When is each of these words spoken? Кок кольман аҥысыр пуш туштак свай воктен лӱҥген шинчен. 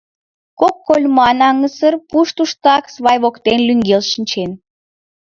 Кок 0.59 0.75
кольман 0.87 1.39
аҥысыр 1.49 1.93
пуш 2.09 2.27
туштак 2.35 2.83
свай 2.93 3.17
воктен 3.23 3.59
лӱҥген 3.67 4.03
шинчен. 4.11 4.51